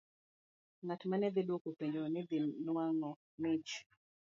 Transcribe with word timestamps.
Ng'at 0.83 1.01
ma 1.07 1.15
ne 1.17 1.29
dhi 1.35 1.41
dwoko 1.47 1.69
penjono 1.79 2.09
ne 2.11 2.21
dhi 2.29 2.37
nwang'o 2.65 3.09
mich. 3.41 3.71